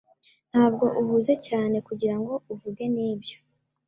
[0.51, 3.37] Ntabwo uhuze cyane kugirango uvuge nibyo